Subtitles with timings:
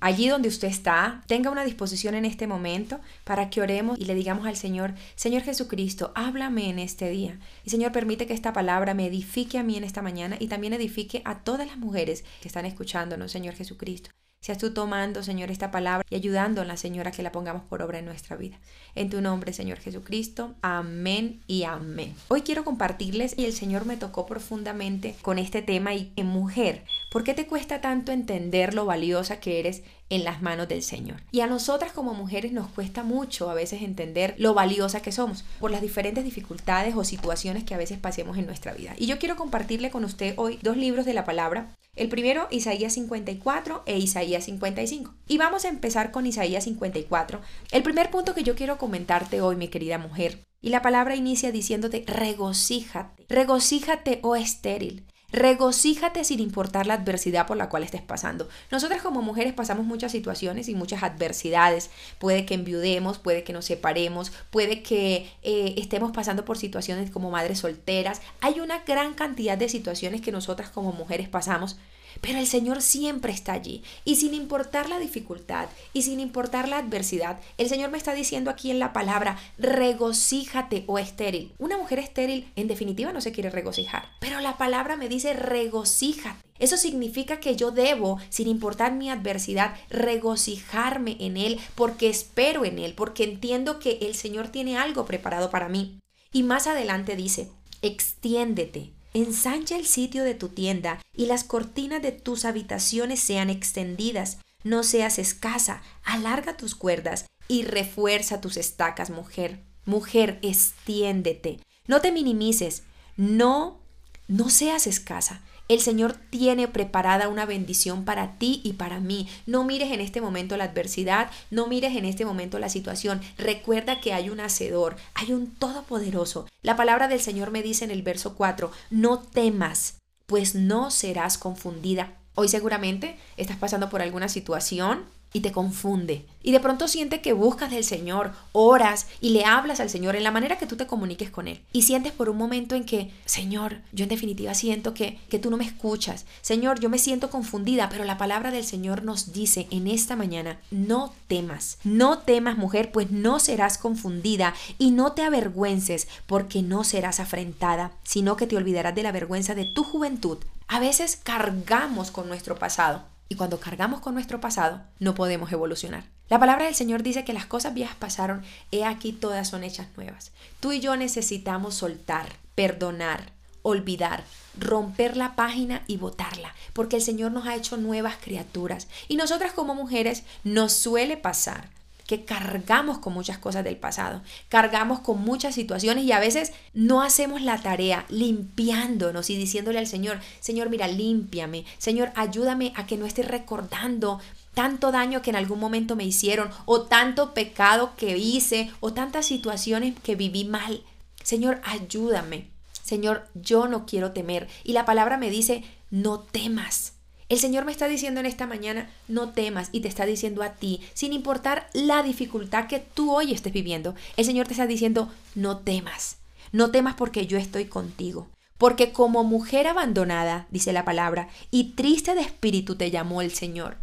[0.00, 4.14] allí donde usted está, tenga una disposición en este momento para que oremos y le
[4.14, 7.38] digamos al Señor, Señor Jesucristo, háblame en este día.
[7.64, 10.72] Y Señor, permite que esta palabra me edifique a mí en esta mañana y también
[10.72, 14.10] edifique a todas las mujeres que están escuchándonos, Señor Jesucristo.
[14.46, 17.98] Seas tú tomando, Señor, esta palabra y ayudándola, Señor, a que la pongamos por obra
[17.98, 18.60] en nuestra vida.
[18.94, 20.54] En tu nombre, Señor Jesucristo.
[20.62, 22.14] Amén y amén.
[22.28, 26.84] Hoy quiero compartirles y el Señor me tocó profundamente con este tema y en mujer.
[27.10, 31.22] ¿Por qué te cuesta tanto entender lo valiosa que eres en las manos del Señor?
[31.30, 35.44] Y a nosotras como mujeres nos cuesta mucho a veces entender lo valiosa que somos
[35.60, 38.94] por las diferentes dificultades o situaciones que a veces pasemos en nuestra vida.
[38.98, 42.92] Y yo quiero compartirle con usted hoy dos libros de la palabra el primero, Isaías
[42.92, 45.14] 54 e Isaías 55.
[45.28, 47.40] Y vamos a empezar con Isaías 54.
[47.72, 50.44] El primer punto que yo quiero comentarte hoy, mi querida mujer.
[50.60, 53.24] Y la palabra inicia diciéndote, regocíjate.
[53.30, 55.06] Regocíjate, oh estéril.
[55.32, 58.48] Regocíjate sin importar la adversidad por la cual estés pasando.
[58.70, 61.90] Nosotras como mujeres pasamos muchas situaciones y muchas adversidades.
[62.18, 67.30] Puede que enviudemos, puede que nos separemos, puede que eh, estemos pasando por situaciones como
[67.30, 68.22] madres solteras.
[68.40, 71.76] Hay una gran cantidad de situaciones que nosotras como mujeres pasamos
[72.20, 73.82] pero el Señor siempre está allí.
[74.04, 78.50] Y sin importar la dificultad y sin importar la adversidad, el Señor me está diciendo
[78.50, 81.52] aquí en la palabra, regocíjate o oh estéril.
[81.58, 86.46] Una mujer estéril en definitiva no se quiere regocijar, pero la palabra me dice regocíjate.
[86.58, 92.78] Eso significa que yo debo, sin importar mi adversidad, regocijarme en Él porque espero en
[92.78, 95.98] Él, porque entiendo que el Señor tiene algo preparado para mí.
[96.32, 97.50] Y más adelante dice,
[97.82, 104.36] extiéndete, Ensancha el sitio de tu tienda y las cortinas de tus habitaciones sean extendidas.
[104.62, 109.60] No seas escasa, alarga tus cuerdas y refuerza tus estacas, mujer.
[109.86, 111.60] Mujer, extiéndete.
[111.86, 112.82] No te minimices.
[113.16, 113.80] No,
[114.28, 115.40] no seas escasa.
[115.68, 119.28] El Señor tiene preparada una bendición para ti y para mí.
[119.46, 123.20] No mires en este momento la adversidad, no mires en este momento la situación.
[123.36, 126.46] Recuerda que hay un hacedor, hay un todopoderoso.
[126.62, 131.36] La palabra del Señor me dice en el verso 4, no temas, pues no serás
[131.36, 132.14] confundida.
[132.36, 135.04] Hoy seguramente estás pasando por alguna situación
[135.36, 136.24] y te confunde.
[136.42, 140.24] Y de pronto siente que buscas del Señor, oras y le hablas al Señor en
[140.24, 141.60] la manera que tú te comuniques con Él.
[141.74, 145.50] Y sientes por un momento en que, Señor, yo en definitiva siento que, que tú
[145.50, 146.24] no me escuchas.
[146.40, 150.58] Señor, yo me siento confundida, pero la palabra del Señor nos dice en esta mañana,
[150.70, 156.82] no temas, no temas mujer, pues no serás confundida y no te avergüences porque no
[156.82, 160.38] serás afrentada, sino que te olvidarás de la vergüenza de tu juventud.
[160.66, 166.04] A veces cargamos con nuestro pasado y cuando cargamos con nuestro pasado, no podemos evolucionar.
[166.28, 169.88] La palabra del Señor dice que las cosas viejas pasaron, he aquí todas son hechas
[169.96, 170.32] nuevas.
[170.60, 173.32] Tú y yo necesitamos soltar, perdonar,
[173.62, 174.24] olvidar,
[174.58, 178.88] romper la página y botarla, porque el Señor nos ha hecho nuevas criaturas.
[179.08, 181.75] Y nosotras como mujeres nos suele pasar
[182.06, 187.02] que cargamos con muchas cosas del pasado, cargamos con muchas situaciones y a veces no
[187.02, 192.96] hacemos la tarea limpiándonos y diciéndole al Señor, Señor, mira, límpiame, Señor, ayúdame a que
[192.96, 194.20] no esté recordando
[194.54, 199.26] tanto daño que en algún momento me hicieron o tanto pecado que hice o tantas
[199.26, 200.82] situaciones que viví mal.
[201.22, 202.48] Señor, ayúdame.
[202.82, 204.48] Señor, yo no quiero temer.
[204.64, 206.95] Y la palabra me dice, no temas.
[207.28, 210.50] El Señor me está diciendo en esta mañana, no temas y te está diciendo a
[210.50, 215.10] ti, sin importar la dificultad que tú hoy estés viviendo, el Señor te está diciendo,
[215.34, 216.18] no temas,
[216.52, 218.28] no temas porque yo estoy contigo.
[218.58, 223.76] Porque como mujer abandonada, dice la palabra, y triste de espíritu te llamó el Señor.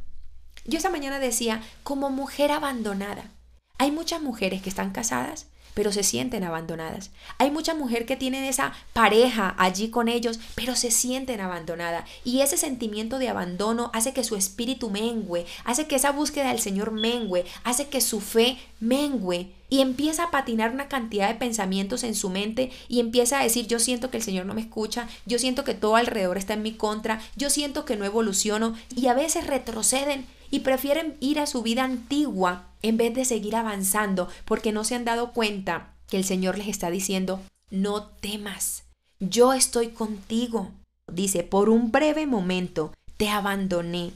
[0.65, 3.29] Yo esa mañana decía, como mujer abandonada.
[3.77, 7.11] Hay muchas mujeres que están casadas pero se sienten abandonadas.
[7.37, 12.09] Hay mucha mujer que tienen esa pareja allí con ellos, pero se sienten abandonadas.
[12.23, 16.59] Y ese sentimiento de abandono hace que su espíritu mengue, hace que esa búsqueda del
[16.59, 19.51] Señor mengue, hace que su fe mengue.
[19.69, 23.65] Y empieza a patinar una cantidad de pensamientos en su mente y empieza a decir,
[23.65, 26.61] yo siento que el Señor no me escucha, yo siento que todo alrededor está en
[26.61, 31.47] mi contra, yo siento que no evoluciono y a veces retroceden y prefieren ir a
[31.47, 36.15] su vida antigua en vez de seguir avanzando porque no se han dado cuenta que
[36.15, 37.41] el Señor les está diciendo,
[37.71, 38.83] no temas,
[39.19, 40.69] yo estoy contigo.
[41.11, 44.11] Dice, por un breve momento te abandoné,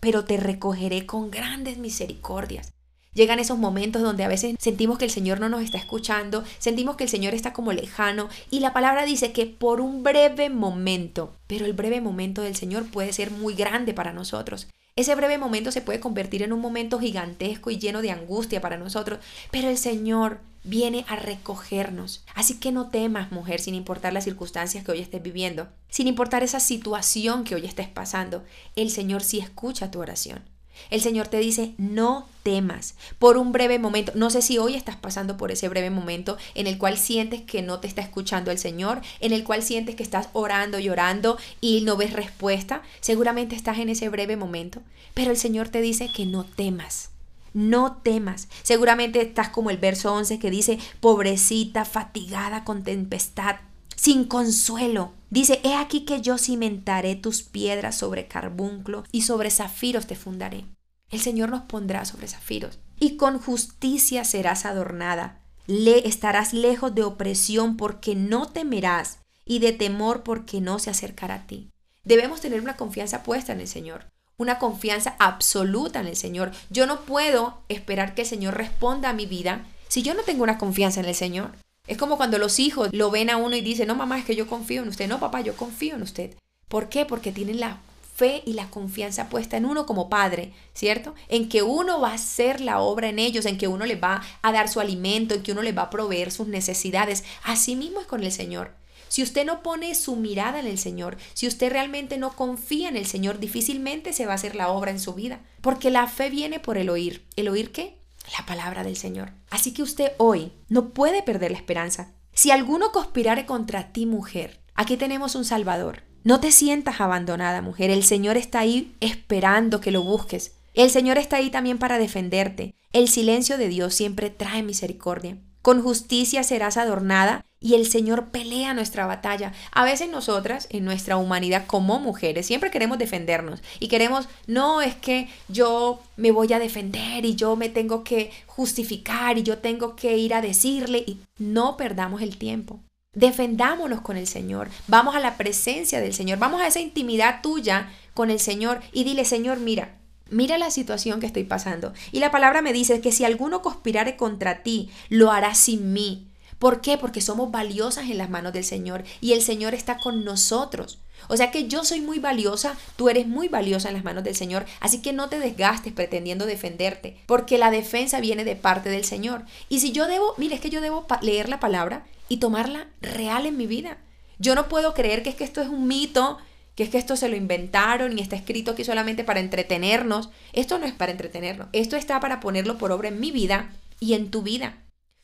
[0.00, 2.72] pero te recogeré con grandes misericordias.
[3.12, 6.96] Llegan esos momentos donde a veces sentimos que el Señor no nos está escuchando, sentimos
[6.96, 11.36] que el Señor está como lejano y la palabra dice que por un breve momento,
[11.46, 14.68] pero el breve momento del Señor puede ser muy grande para nosotros.
[14.94, 18.76] Ese breve momento se puede convertir en un momento gigantesco y lleno de angustia para
[18.76, 22.24] nosotros, pero el Señor viene a recogernos.
[22.34, 26.42] Así que no temas, mujer, sin importar las circunstancias que hoy estés viviendo, sin importar
[26.42, 28.44] esa situación que hoy estés pasando,
[28.76, 30.51] el Señor sí escucha tu oración.
[30.90, 34.12] El Señor te dice, no temas por un breve momento.
[34.14, 37.62] No sé si hoy estás pasando por ese breve momento en el cual sientes que
[37.62, 41.38] no te está escuchando el Señor, en el cual sientes que estás orando y orando
[41.60, 42.82] y no ves respuesta.
[43.00, 44.82] Seguramente estás en ese breve momento,
[45.14, 47.10] pero el Señor te dice que no temas.
[47.54, 48.48] No temas.
[48.62, 53.56] Seguramente estás como el verso 11 que dice, pobrecita, fatigada con tempestad,
[53.94, 55.12] sin consuelo.
[55.32, 60.66] Dice, he aquí que yo cimentaré tus piedras sobre carbunclo y sobre zafiros te fundaré.
[61.08, 65.40] El Señor nos pondrá sobre zafiros y con justicia serás adornada.
[65.66, 71.36] Le estarás lejos de opresión porque no temerás y de temor porque no se acercará
[71.36, 71.70] a ti.
[72.04, 74.04] Debemos tener una confianza puesta en el Señor,
[74.36, 76.52] una confianza absoluta en el Señor.
[76.68, 80.42] Yo no puedo esperar que el Señor responda a mi vida si yo no tengo
[80.42, 81.52] una confianza en el Señor.
[81.86, 84.36] Es como cuando los hijos lo ven a uno y dicen, no mamá, es que
[84.36, 85.08] yo confío en usted.
[85.08, 86.34] No papá, yo confío en usted.
[86.68, 87.04] ¿Por qué?
[87.04, 87.80] Porque tienen la
[88.14, 91.14] fe y la confianza puesta en uno como padre, ¿cierto?
[91.28, 94.22] En que uno va a hacer la obra en ellos, en que uno les va
[94.42, 97.24] a dar su alimento, en que uno les va a proveer sus necesidades.
[97.42, 98.74] Así mismo es con el Señor.
[99.08, 102.96] Si usted no pone su mirada en el Señor, si usted realmente no confía en
[102.96, 105.40] el Señor, difícilmente se va a hacer la obra en su vida.
[105.60, 107.26] Porque la fe viene por el oír.
[107.36, 107.98] ¿El oír qué?
[108.38, 109.32] La palabra del Señor.
[109.50, 112.12] Así que usted hoy no puede perder la esperanza.
[112.32, 116.02] Si alguno conspirare contra ti, mujer, aquí tenemos un Salvador.
[116.24, 117.90] No te sientas abandonada, mujer.
[117.90, 120.54] El Señor está ahí esperando que lo busques.
[120.72, 122.74] El Señor está ahí también para defenderte.
[122.92, 125.38] El silencio de Dios siempre trae misericordia.
[125.62, 129.52] Con justicia serás adornada y el Señor pelea nuestra batalla.
[129.70, 134.96] A veces nosotras, en nuestra humanidad como mujeres, siempre queremos defendernos y queremos, no es
[134.96, 139.94] que yo me voy a defender y yo me tengo que justificar y yo tengo
[139.94, 142.80] que ir a decirle y no perdamos el tiempo.
[143.14, 147.92] Defendámonos con el Señor, vamos a la presencia del Señor, vamos a esa intimidad tuya
[148.14, 149.98] con el Señor y dile, Señor, mira,
[150.32, 151.92] Mira la situación que estoy pasando.
[152.10, 156.26] Y la palabra me dice que si alguno conspirare contra ti, lo hará sin mí.
[156.58, 156.96] ¿Por qué?
[156.96, 161.00] Porque somos valiosas en las manos del Señor y el Señor está con nosotros.
[161.28, 164.34] O sea que yo soy muy valiosa, tú eres muy valiosa en las manos del
[164.34, 169.04] Señor, así que no te desgastes pretendiendo defenderte, porque la defensa viene de parte del
[169.04, 169.44] Señor.
[169.68, 173.44] Y si yo debo, mire, es que yo debo leer la palabra y tomarla real
[173.44, 173.98] en mi vida.
[174.38, 176.38] Yo no puedo creer que es que esto es un mito
[176.74, 180.30] que es que esto se lo inventaron y está escrito aquí solamente para entretenernos.
[180.52, 183.70] Esto no es para entretenernos, esto está para ponerlo por obra en mi vida
[184.00, 184.78] y en tu vida.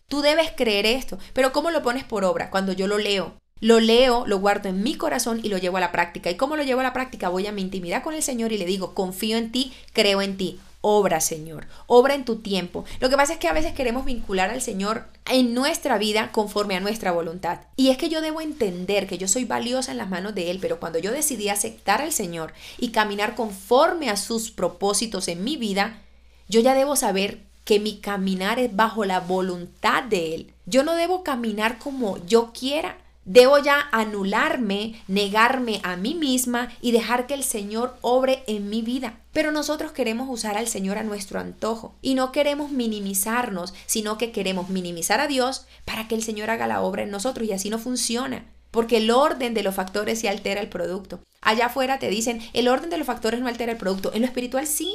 [0.08, 2.50] Tú debes creer esto, pero ¿cómo lo pones por obra?
[2.50, 3.34] Cuando yo lo leo.
[3.60, 6.30] Lo leo, lo guardo en mi corazón y lo llevo a la práctica.
[6.30, 7.28] ¿Y cómo lo llevo a la práctica?
[7.28, 10.36] Voy a mi intimidad con el Señor y le digo, confío en ti, creo en
[10.36, 10.60] ti.
[10.90, 11.66] Obra, Señor.
[11.86, 12.86] Obra en tu tiempo.
[12.98, 16.76] Lo que pasa es que a veces queremos vincular al Señor en nuestra vida conforme
[16.76, 17.60] a nuestra voluntad.
[17.76, 20.60] Y es que yo debo entender que yo soy valiosa en las manos de Él,
[20.62, 25.58] pero cuando yo decidí aceptar al Señor y caminar conforme a sus propósitos en mi
[25.58, 26.00] vida,
[26.48, 30.54] yo ya debo saber que mi caminar es bajo la voluntad de Él.
[30.64, 32.96] Yo no debo caminar como yo quiera
[33.28, 38.80] Debo ya anularme, negarme a mí misma y dejar que el Señor obre en mi
[38.80, 39.20] vida.
[39.34, 44.32] Pero nosotros queremos usar al Señor a nuestro antojo y no queremos minimizarnos, sino que
[44.32, 47.68] queremos minimizar a Dios para que el Señor haga la obra en nosotros y así
[47.68, 48.46] no funciona.
[48.70, 51.20] Porque el orden de los factores sí altera el producto.
[51.42, 54.10] Allá afuera te dicen, el orden de los factores no altera el producto.
[54.14, 54.94] En lo espiritual sí.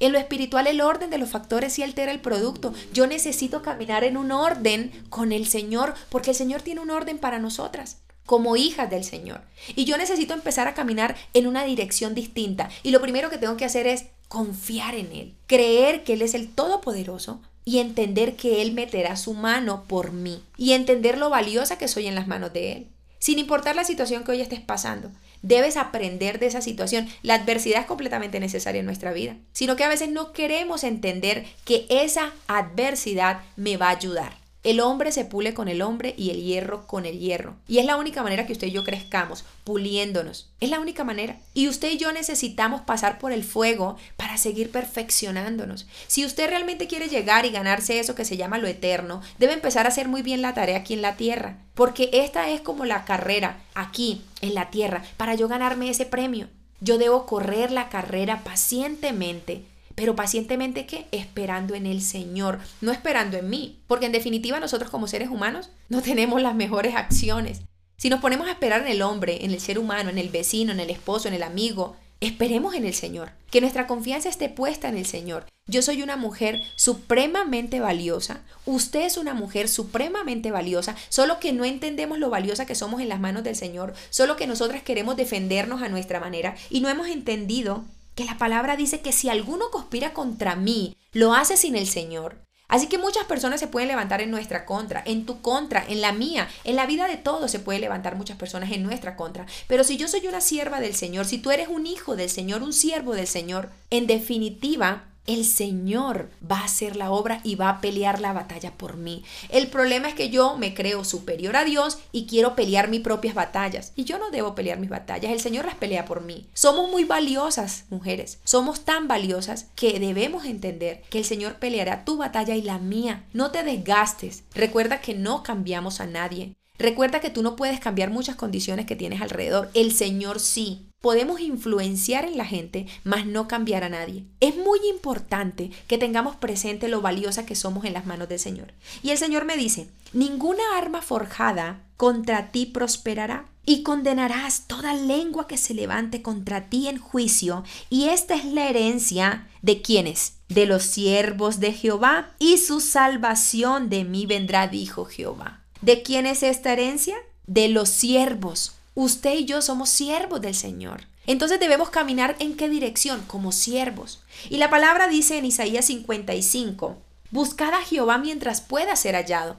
[0.00, 2.72] En lo espiritual el orden de los factores sí altera el producto.
[2.92, 7.18] Yo necesito caminar en un orden con el Señor porque el Señor tiene un orden
[7.18, 9.42] para nosotras como hijas del Señor.
[9.74, 12.70] Y yo necesito empezar a caminar en una dirección distinta.
[12.82, 16.34] Y lo primero que tengo que hacer es confiar en Él, creer que Él es
[16.34, 21.76] el Todopoderoso y entender que Él meterá su mano por mí y entender lo valiosa
[21.76, 22.86] que soy en las manos de Él
[23.20, 25.10] sin importar la situación que hoy estés pasando.
[25.42, 27.08] Debes aprender de esa situación.
[27.22, 31.46] La adversidad es completamente necesaria en nuestra vida, sino que a veces no queremos entender
[31.64, 34.39] que esa adversidad me va a ayudar.
[34.62, 37.56] El hombre se pule con el hombre y el hierro con el hierro.
[37.66, 40.50] Y es la única manera que usted y yo crezcamos, puliéndonos.
[40.60, 41.38] Es la única manera.
[41.54, 45.86] Y usted y yo necesitamos pasar por el fuego para seguir perfeccionándonos.
[46.08, 49.86] Si usted realmente quiere llegar y ganarse eso que se llama lo eterno, debe empezar
[49.86, 51.56] a hacer muy bien la tarea aquí en la tierra.
[51.74, 56.48] Porque esta es como la carrera aquí en la tierra para yo ganarme ese premio.
[56.82, 59.64] Yo debo correr la carrera pacientemente
[60.00, 61.04] pero pacientemente qué?
[61.12, 65.68] Esperando en el Señor, no esperando en mí, porque en definitiva nosotros como seres humanos
[65.90, 67.60] no tenemos las mejores acciones.
[67.98, 70.72] Si nos ponemos a esperar en el hombre, en el ser humano, en el vecino,
[70.72, 74.88] en el esposo, en el amigo, esperemos en el Señor, que nuestra confianza esté puesta
[74.88, 75.44] en el Señor.
[75.66, 81.66] Yo soy una mujer supremamente valiosa, usted es una mujer supremamente valiosa, solo que no
[81.66, 85.82] entendemos lo valiosa que somos en las manos del Señor, solo que nosotras queremos defendernos
[85.82, 90.12] a nuestra manera y no hemos entendido que la palabra dice que si alguno conspira
[90.12, 92.38] contra mí, lo hace sin el Señor.
[92.70, 96.12] Así que muchas personas se pueden levantar en nuestra contra, en tu contra, en la
[96.12, 99.44] mía, en la vida de todos se puede levantar muchas personas en nuestra contra.
[99.66, 102.62] Pero si yo soy una sierva del Señor, si tú eres un hijo del Señor,
[102.62, 107.68] un siervo del Señor, en definitiva, el Señor va a hacer la obra y va
[107.68, 109.24] a pelear la batalla por mí.
[109.48, 113.34] El problema es que yo me creo superior a Dios y quiero pelear mis propias
[113.34, 113.92] batallas.
[113.96, 116.46] Y yo no debo pelear mis batallas, el Señor las pelea por mí.
[116.54, 118.38] Somos muy valiosas, mujeres.
[118.44, 123.24] Somos tan valiosas que debemos entender que el Señor peleará tu batalla y la mía.
[123.32, 124.44] No te desgastes.
[124.54, 126.54] Recuerda que no cambiamos a nadie.
[126.78, 129.70] Recuerda que tú no puedes cambiar muchas condiciones que tienes alrededor.
[129.74, 130.89] El Señor sí.
[131.00, 134.26] Podemos influenciar en la gente, mas no cambiar a nadie.
[134.40, 138.74] Es muy importante que tengamos presente lo valiosa que somos en las manos del Señor.
[139.02, 145.46] Y el Señor me dice, ninguna arma forjada contra ti prosperará y condenarás toda lengua
[145.48, 147.64] que se levante contra ti en juicio.
[147.88, 150.34] Y esta es la herencia de quienes?
[150.50, 155.62] De los siervos de Jehová y su salvación de mí vendrá, dijo Jehová.
[155.80, 157.16] ¿De quién es esta herencia?
[157.46, 161.06] De los siervos Usted y yo somos siervos del Señor.
[161.26, 163.22] Entonces debemos caminar en qué dirección?
[163.26, 164.22] Como siervos.
[164.48, 166.96] Y la palabra dice en Isaías 55,
[167.30, 169.56] buscad a Jehová mientras pueda ser hallado.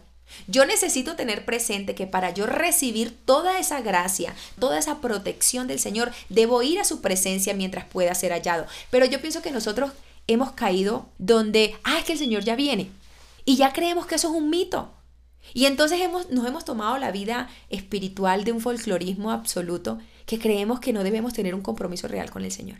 [0.47, 5.79] Yo necesito tener presente que para yo recibir toda esa gracia, toda esa protección del
[5.79, 8.65] Señor, debo ir a su presencia mientras pueda ser hallado.
[8.89, 9.91] Pero yo pienso que nosotros
[10.27, 12.89] hemos caído donde, ah, es que el Señor ya viene.
[13.45, 14.91] Y ya creemos que eso es un mito.
[15.53, 20.79] Y entonces hemos, nos hemos tomado la vida espiritual de un folclorismo absoluto que creemos
[20.79, 22.79] que no debemos tener un compromiso real con el Señor.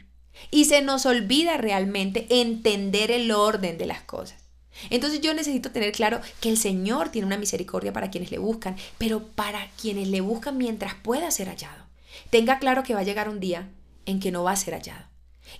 [0.50, 4.38] Y se nos olvida realmente entender el orden de las cosas.
[4.90, 8.78] Entonces yo necesito tener claro que el Señor tiene una misericordia para quienes le buscan,
[8.98, 11.86] pero para quienes le buscan mientras pueda ser hallado.
[12.30, 13.70] Tenga claro que va a llegar un día
[14.06, 15.06] en que no va a ser hallado.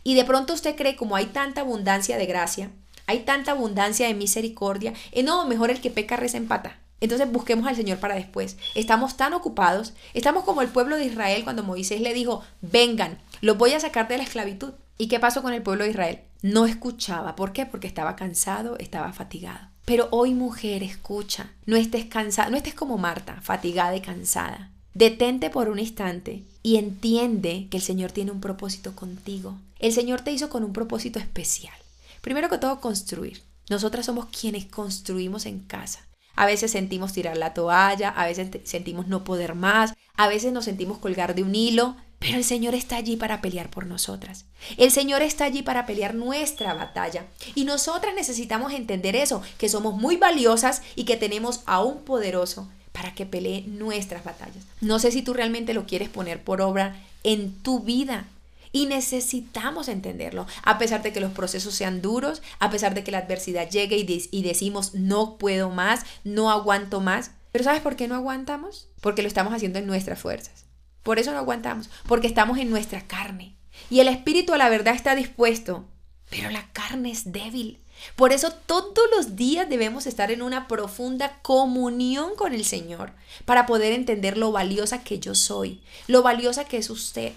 [0.04, 2.72] Y de pronto usted cree como hay tanta abundancia de gracia,
[3.06, 6.80] hay tanta abundancia de misericordia, eh, no, mejor el que peca reza empata.
[7.02, 8.58] Entonces busquemos al Señor para después.
[8.76, 13.58] Estamos tan ocupados, estamos como el pueblo de Israel cuando Moisés le dijo, vengan, los
[13.58, 14.74] voy a sacar de la esclavitud.
[14.98, 16.20] ¿Y qué pasó con el pueblo de Israel?
[16.44, 17.36] No escuchaba.
[17.36, 17.66] ¿Por qué?
[17.66, 19.68] Porque estaba cansado, estaba fatigado.
[19.86, 24.70] Pero hoy mujer, escucha, no estés cansada, no estés como Marta, fatigada y cansada.
[24.94, 29.58] Detente por un instante y entiende que el Señor tiene un propósito contigo.
[29.80, 31.74] El Señor te hizo con un propósito especial.
[32.22, 33.42] Primero que todo, construir.
[33.70, 36.06] Nosotras somos quienes construimos en casa.
[36.36, 40.66] A veces sentimos tirar la toalla, a veces sentimos no poder más, a veces nos
[40.66, 44.46] sentimos colgar de un hilo, pero el Señor está allí para pelear por nosotras.
[44.78, 47.26] El Señor está allí para pelear nuestra batalla.
[47.56, 52.70] Y nosotras necesitamos entender eso, que somos muy valiosas y que tenemos a un poderoso
[52.92, 54.64] para que pelee nuestras batallas.
[54.82, 58.26] No sé si tú realmente lo quieres poner por obra en tu vida.
[58.72, 63.12] Y necesitamos entenderlo, a pesar de que los procesos sean duros, a pesar de que
[63.12, 67.32] la adversidad llegue y, decimos no puedo más, no aguanto más.
[67.52, 68.88] Pero ¿sabes por qué no aguantamos?
[69.02, 70.66] Porque lo estamos haciendo en nuestras fuerzas.
[71.04, 73.56] Por eso no aguantamos, porque estamos en nuestra carne.
[73.90, 75.86] Y el espíritu a la verdad está dispuesto,
[76.30, 77.82] pero la carne es débil.
[78.16, 83.12] Por eso todos los días debemos estar en una profunda comunión con el Señor
[83.46, 87.34] para poder entender lo valiosa que yo soy, lo valiosa que es usted,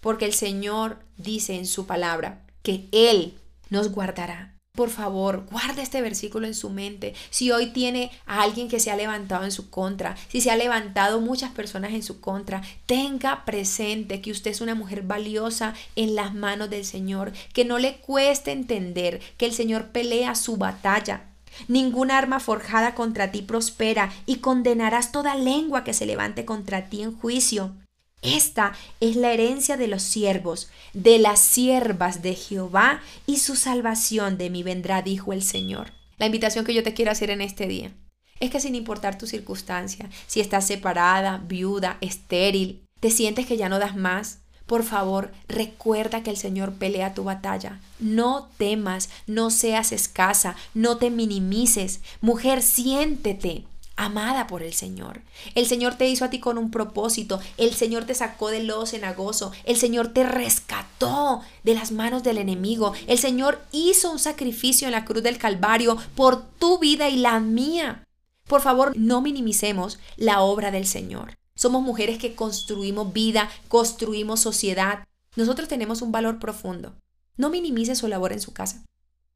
[0.00, 3.38] porque el Señor dice en su palabra que Él
[3.70, 4.54] nos guardará.
[4.72, 7.14] Por favor, guarde este versículo en su mente.
[7.30, 10.56] Si hoy tiene a alguien que se ha levantado en su contra, si se ha
[10.56, 16.14] levantado muchas personas en su contra, tenga presente que usted es una mujer valiosa en
[16.14, 21.26] las manos del Señor, que no le cueste entender que el Señor pelea su batalla.
[21.66, 27.02] Ninguna arma forjada contra ti prospera y condenarás toda lengua que se levante contra ti
[27.02, 27.74] en juicio.
[28.22, 34.36] Esta es la herencia de los siervos, de las siervas de Jehová, y su salvación
[34.36, 35.92] de mí vendrá, dijo el Señor.
[36.18, 37.92] La invitación que yo te quiero hacer en este día
[38.40, 43.68] es que sin importar tu circunstancia, si estás separada, viuda, estéril, te sientes que ya
[43.68, 47.80] no das más, por favor, recuerda que el Señor pelea tu batalla.
[47.98, 52.02] No temas, no seas escasa, no te minimices.
[52.20, 53.64] Mujer, siéntete
[54.00, 55.20] amada por el Señor.
[55.54, 57.38] El Señor te hizo a ti con un propósito.
[57.58, 59.52] El Señor te sacó del lodo cenagoso.
[59.64, 62.94] El Señor te rescató de las manos del enemigo.
[63.06, 67.40] El Señor hizo un sacrificio en la cruz del Calvario por tu vida y la
[67.40, 68.04] mía.
[68.48, 71.36] Por favor, no minimicemos la obra del Señor.
[71.54, 75.04] Somos mujeres que construimos vida, construimos sociedad.
[75.36, 76.94] Nosotros tenemos un valor profundo.
[77.36, 78.82] No minimice su labor en su casa.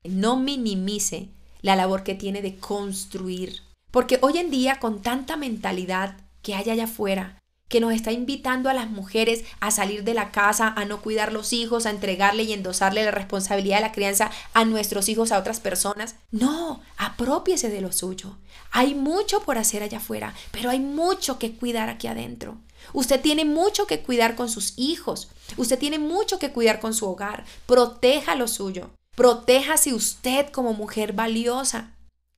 [0.05, 1.29] No minimice
[1.61, 3.61] la labor que tiene de construir.
[3.95, 8.69] Porque hoy en día, con tanta mentalidad que hay allá afuera, que nos está invitando
[8.69, 12.43] a las mujeres a salir de la casa, a no cuidar los hijos, a entregarle
[12.43, 16.17] y endosarle la responsabilidad de la crianza a nuestros hijos, a otras personas.
[16.33, 18.37] No, apropiese de lo suyo.
[18.73, 22.57] Hay mucho por hacer allá afuera, pero hay mucho que cuidar aquí adentro.
[22.95, 25.29] Usted tiene mucho que cuidar con sus hijos.
[25.57, 27.45] Usted tiene mucho que cuidar con su hogar.
[27.67, 28.91] Proteja lo suyo.
[29.15, 31.95] Protéjase usted como mujer valiosa.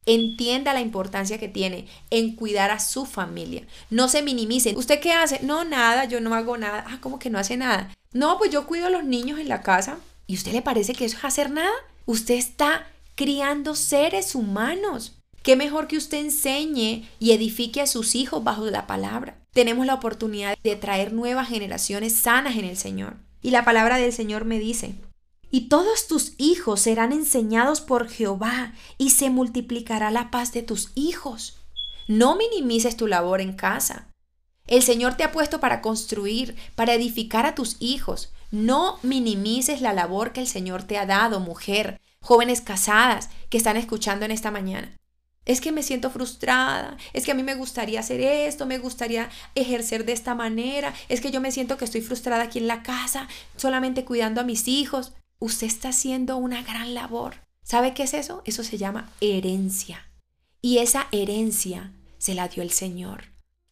[0.06, 3.66] Entienda la importancia que tiene en cuidar a su familia.
[3.90, 4.74] No se minimice.
[4.76, 5.40] ¿Usted qué hace?
[5.42, 6.84] No, nada, yo no hago nada.
[6.88, 7.92] Ah, ¿cómo que no hace nada?
[8.12, 9.98] No, pues yo cuido a los niños en la casa.
[10.26, 11.72] ¿Y usted le parece que eso es hacer nada?
[12.06, 12.86] Usted está
[13.16, 15.16] criando seres humanos.
[15.42, 19.36] Qué mejor que usted enseñe y edifique a sus hijos bajo la palabra.
[19.52, 23.16] Tenemos la oportunidad de traer nuevas generaciones sanas en el Señor.
[23.42, 24.94] Y la palabra del Señor me dice,
[25.50, 30.90] y todos tus hijos serán enseñados por Jehová, y se multiplicará la paz de tus
[30.94, 31.58] hijos.
[32.08, 34.08] No minimices tu labor en casa.
[34.66, 38.32] El Señor te ha puesto para construir, para edificar a tus hijos.
[38.50, 43.76] No minimices la labor que el Señor te ha dado, mujer, jóvenes casadas que están
[43.76, 44.96] escuchando en esta mañana.
[45.44, 49.30] Es que me siento frustrada, es que a mí me gustaría hacer esto, me gustaría
[49.54, 52.82] ejercer de esta manera, es que yo me siento que estoy frustrada aquí en la
[52.82, 57.34] casa, solamente cuidando a mis hijos usted está haciendo una gran labor.
[57.62, 58.42] ¿Sabe qué es eso?
[58.44, 60.08] Eso se llama herencia.
[60.62, 63.24] Y esa herencia se la dio el Señor.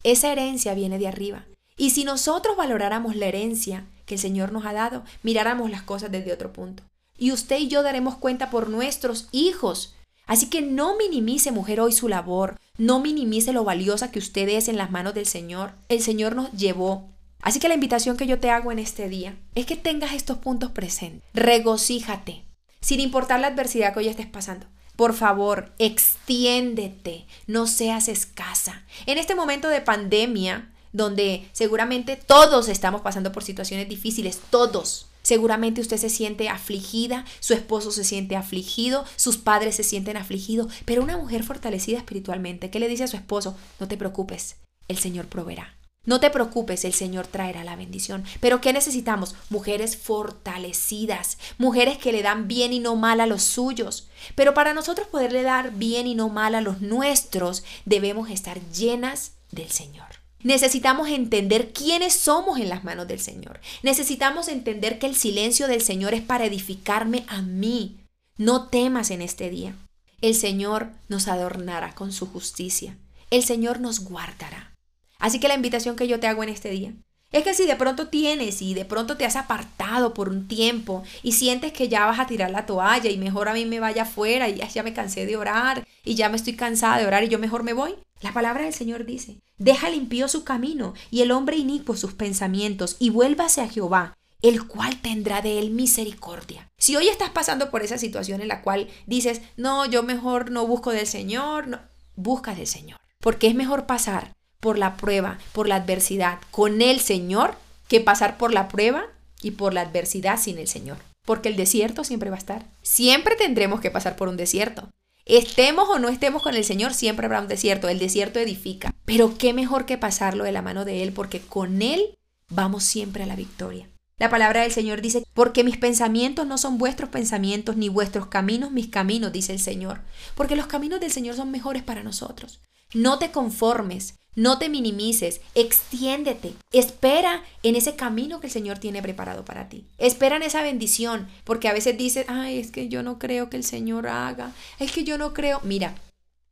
[0.03, 1.45] Esa herencia viene de arriba.
[1.77, 6.11] Y si nosotros valoráramos la herencia que el Señor nos ha dado, miráramos las cosas
[6.11, 6.83] desde otro punto.
[7.17, 9.95] Y usted y yo daremos cuenta por nuestros hijos.
[10.27, 12.59] Así que no minimice, mujer, hoy su labor.
[12.77, 15.71] No minimice lo valiosa que usted es en las manos del Señor.
[15.89, 17.09] El Señor nos llevó
[17.45, 20.39] Así que la invitación que yo te hago en este día es que tengas estos
[20.39, 21.21] puntos presentes.
[21.35, 22.43] Regocíjate,
[22.81, 24.65] sin importar la adversidad que hoy estés pasando.
[24.95, 28.83] Por favor, extiéndete, no seas escasa.
[29.05, 35.05] En este momento de pandemia, donde seguramente todos estamos pasando por situaciones difíciles, todos.
[35.21, 40.73] Seguramente usted se siente afligida, su esposo se siente afligido, sus padres se sienten afligidos,
[40.85, 43.55] pero una mujer fortalecida espiritualmente, ¿qué le dice a su esposo?
[43.79, 44.55] No te preocupes,
[44.87, 45.75] el Señor proveerá.
[46.05, 48.23] No te preocupes, el Señor traerá la bendición.
[48.39, 49.35] Pero ¿qué necesitamos?
[49.49, 54.07] Mujeres fortalecidas, mujeres que le dan bien y no mal a los suyos.
[54.35, 59.33] Pero para nosotros poderle dar bien y no mal a los nuestros, debemos estar llenas
[59.51, 60.05] del Señor.
[60.43, 63.59] Necesitamos entender quiénes somos en las manos del Señor.
[63.81, 67.97] Necesitamos entender que el silencio del Señor es para edificarme a mí.
[68.37, 69.73] No temas en este día.
[70.21, 72.95] El Señor nos adornará con su justicia.
[73.31, 74.74] El Señor nos guardará.
[75.19, 76.93] Así que la invitación que yo te hago en este día
[77.31, 81.03] es que si de pronto tienes y de pronto te has apartado por un tiempo
[81.21, 84.03] y sientes que ya vas a tirar la toalla y mejor a mí me vaya
[84.03, 87.27] afuera y ya, me cansé de orar y ya me estoy cansada de orar y
[87.27, 87.95] yo mejor me voy.
[88.21, 92.95] La palabra del Señor dice, deja limpio su camino y el hombre inicuo sus pensamientos
[92.99, 96.69] y vuélvase a Jehová, el cual tendrá de él misericordia.
[96.77, 100.65] Si hoy estás pasando por esa situación en la cual dices, no, yo mejor no
[100.67, 101.79] busco del Señor, no,
[102.15, 106.99] busca del Señor, porque es mejor pasar por la prueba, por la adversidad con el
[106.99, 107.53] Señor
[107.87, 109.05] que pasar por la prueba
[109.43, 110.97] y por la adversidad sin el Señor.
[111.23, 112.65] Porque el desierto siempre va a estar.
[112.81, 114.89] Siempre tendremos que pasar por un desierto.
[115.23, 117.89] Estemos o no estemos con el Señor, siempre habrá un desierto.
[117.89, 118.91] El desierto edifica.
[119.05, 122.17] Pero qué mejor que pasarlo de la mano de Él, porque con Él
[122.49, 123.87] vamos siempre a la victoria.
[124.17, 128.71] La palabra del Señor dice, porque mis pensamientos no son vuestros pensamientos, ni vuestros caminos
[128.71, 130.01] mis caminos, dice el Señor.
[130.33, 132.61] Porque los caminos del Señor son mejores para nosotros.
[132.95, 139.01] No te conformes, no te minimices, extiéndete, espera en ese camino que el Señor tiene
[139.01, 139.85] preparado para ti.
[139.97, 143.57] Espera en esa bendición, porque a veces dices, ay, es que yo no creo que
[143.57, 145.61] el Señor haga, es que yo no creo.
[145.63, 145.95] Mira,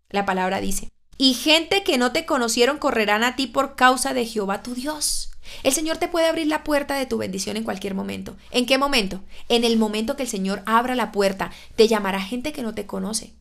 [0.09, 4.25] la palabra dice, y gente que no te conocieron correrán a ti por causa de
[4.25, 5.29] Jehová tu Dios.
[5.63, 8.37] El Señor te puede abrir la puerta de tu bendición en cualquier momento.
[8.51, 9.21] ¿En qué momento?
[9.49, 12.85] En el momento que el Señor abra la puerta, te llamará gente que no te
[12.85, 13.33] conoce.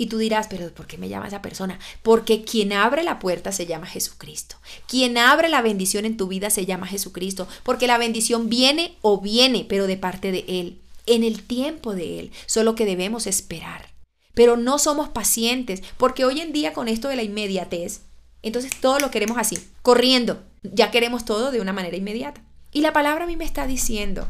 [0.00, 1.80] Y tú dirás, pero ¿por qué me llama esa persona?
[2.04, 4.54] Porque quien abre la puerta se llama Jesucristo.
[4.86, 7.48] Quien abre la bendición en tu vida se llama Jesucristo.
[7.64, 10.78] Porque la bendición viene o viene, pero de parte de Él.
[11.06, 12.32] En el tiempo de Él.
[12.46, 13.90] Solo que debemos esperar.
[14.34, 18.02] Pero no somos pacientes, porque hoy en día con esto de la inmediatez,
[18.42, 20.44] Entonces todo lo queremos así, corriendo.
[20.62, 22.40] Ya queremos todo de una manera inmediata.
[22.70, 24.28] Y la palabra a mí me está diciendo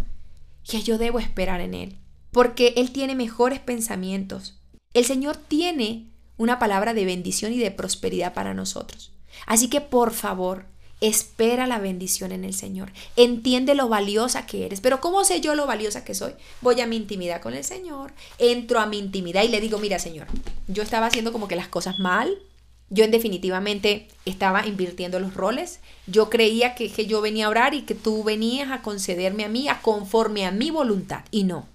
[0.67, 1.99] que yo debo esperar en Él,
[2.33, 4.58] porque Él tiene mejores pensamientos.
[4.99, 6.09] El Señor tiene
[6.39, 9.13] una palabra de bendición y de prosperidad para nosotros.
[9.47, 10.65] Así que por favor,
[11.01, 12.91] espera la bendición en el Señor.
[13.15, 14.81] Entiende lo valiosa que eres.
[14.81, 16.33] Pero ¿cómo sé yo lo valiosa que soy?
[16.63, 20.01] Voy a mi intimidad con el Señor, entro a mi intimidad y le digo, mira
[20.01, 20.27] Señor,
[20.67, 22.37] yo estaba haciendo como que las cosas mal,
[22.91, 25.79] yo en definitivamente estaba invirtiendo los roles.
[26.09, 29.49] Yo creía que, que, yo venía a orar y que tú venías a concederme a
[29.49, 31.25] mí, a conforme a mi voluntad.
[31.31, 31.69] Y no,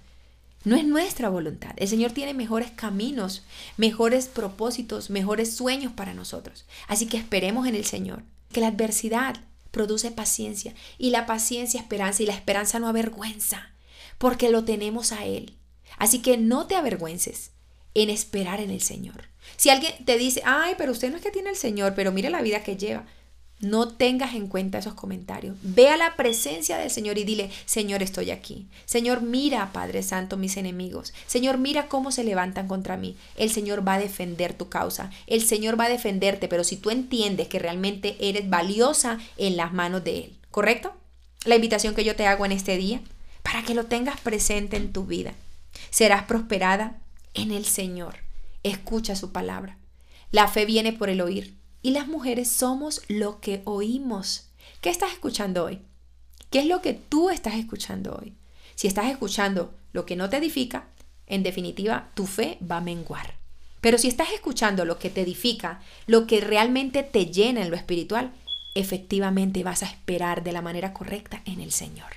[0.64, 1.72] no es nuestra voluntad.
[1.76, 3.44] El Señor tiene mejores caminos,
[3.76, 6.64] mejores propósitos, mejores sueños para nosotros.
[6.88, 9.36] Así que esperemos en el Señor, que la adversidad
[9.70, 13.72] produce paciencia y la paciencia esperanza y la esperanza no avergüenza,
[14.18, 15.56] porque lo tenemos a Él.
[15.98, 17.50] Así que no te avergüences
[17.94, 19.28] en esperar en el Señor.
[19.56, 22.30] Si alguien te dice, ay, pero usted no es que tiene el Señor, pero mire
[22.30, 23.04] la vida que lleva.
[23.60, 25.56] No tengas en cuenta esos comentarios.
[25.62, 28.66] Ve a la presencia del Señor y dile, Señor, estoy aquí.
[28.84, 31.14] Señor, mira, Padre Santo, mis enemigos.
[31.26, 33.16] Señor, mira cómo se levantan contra mí.
[33.36, 35.10] El Señor va a defender tu causa.
[35.26, 39.72] El Señor va a defenderte, pero si tú entiendes que realmente eres valiosa en las
[39.72, 40.36] manos de Él.
[40.50, 40.92] ¿Correcto?
[41.44, 43.00] La invitación que yo te hago en este día,
[43.42, 45.32] para que lo tengas presente en tu vida.
[45.90, 46.98] Serás prosperada
[47.34, 48.16] en el Señor.
[48.62, 49.78] Escucha su palabra.
[50.30, 54.46] La fe viene por el oír y las mujeres somos lo que oímos.
[54.80, 55.82] ¿Qué estás escuchando hoy?
[56.48, 58.32] ¿Qué es lo que tú estás escuchando hoy?
[58.74, 60.86] Si estás escuchando lo que no te edifica,
[61.26, 63.34] en definitiva, tu fe va a menguar.
[63.82, 67.76] Pero si estás escuchando lo que te edifica, lo que realmente te llena en lo
[67.76, 68.32] espiritual,
[68.74, 72.14] efectivamente vas a esperar de la manera correcta en el Señor.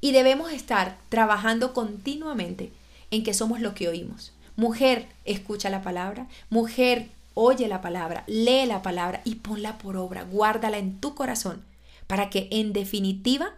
[0.00, 2.72] Y debemos estar trabajando continuamente
[3.10, 4.34] en que somos lo que oímos.
[4.54, 6.28] Mujer, escucha la palabra.
[6.48, 7.08] Mujer,
[7.42, 11.64] oye la palabra, lee la palabra y ponla por obra, guárdala en tu corazón,
[12.06, 13.54] para que en definitiva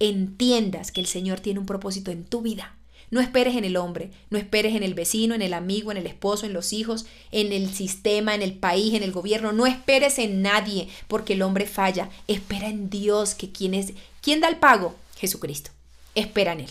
[0.00, 2.74] entiendas que el Señor tiene un propósito en tu vida.
[3.12, 6.06] No esperes en el hombre, no esperes en el vecino, en el amigo, en el
[6.06, 9.52] esposo, en los hijos, en el sistema, en el país, en el gobierno.
[9.52, 12.10] No esperes en nadie porque el hombre falla.
[12.26, 14.96] Espera en Dios, que quien es, ¿quién da el pago?
[15.16, 15.70] Jesucristo.
[16.16, 16.70] Espera en Él.